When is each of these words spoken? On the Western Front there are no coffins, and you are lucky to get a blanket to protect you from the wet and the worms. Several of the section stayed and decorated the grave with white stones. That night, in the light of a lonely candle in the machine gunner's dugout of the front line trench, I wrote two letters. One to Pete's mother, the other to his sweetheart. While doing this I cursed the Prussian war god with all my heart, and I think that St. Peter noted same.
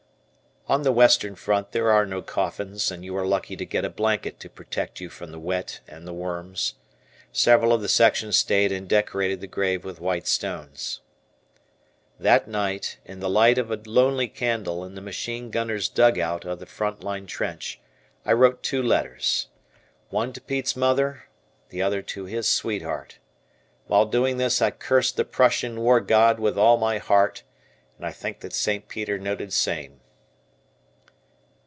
On 0.67 0.83
the 0.83 0.91
Western 0.93 1.35
Front 1.35 1.73
there 1.73 1.91
are 1.91 2.05
no 2.05 2.21
coffins, 2.21 2.91
and 2.91 3.03
you 3.03 3.17
are 3.17 3.25
lucky 3.27 3.57
to 3.57 3.65
get 3.65 3.83
a 3.83 3.89
blanket 3.89 4.39
to 4.39 4.49
protect 4.49 5.01
you 5.01 5.09
from 5.09 5.31
the 5.31 5.39
wet 5.39 5.81
and 5.85 6.07
the 6.07 6.13
worms. 6.13 6.75
Several 7.33 7.73
of 7.73 7.81
the 7.81 7.89
section 7.89 8.31
stayed 8.31 8.71
and 8.71 8.87
decorated 8.87 9.41
the 9.41 9.47
grave 9.47 9.83
with 9.83 9.99
white 9.99 10.27
stones. 10.27 11.01
That 12.19 12.47
night, 12.47 12.99
in 13.03 13.19
the 13.19 13.29
light 13.29 13.57
of 13.57 13.69
a 13.69 13.81
lonely 13.85 14.29
candle 14.29 14.85
in 14.85 14.93
the 14.95 15.01
machine 15.01 15.49
gunner's 15.51 15.89
dugout 15.89 16.45
of 16.45 16.59
the 16.59 16.65
front 16.65 17.03
line 17.03 17.25
trench, 17.25 17.81
I 18.23 18.31
wrote 18.31 18.63
two 18.63 18.83
letters. 18.83 19.47
One 20.09 20.31
to 20.31 20.39
Pete's 20.39 20.75
mother, 20.77 21.23
the 21.67 21.81
other 21.81 22.01
to 22.03 22.25
his 22.25 22.47
sweetheart. 22.49 23.17
While 23.87 24.05
doing 24.05 24.37
this 24.37 24.61
I 24.61 24.71
cursed 24.71 25.17
the 25.17 25.25
Prussian 25.25 25.81
war 25.81 25.99
god 25.99 26.39
with 26.39 26.57
all 26.57 26.77
my 26.77 26.97
heart, 26.99 27.43
and 27.97 28.05
I 28.05 28.11
think 28.13 28.39
that 28.39 28.53
St. 28.53 28.87
Peter 28.87 29.17
noted 29.19 29.51
same. 29.53 29.97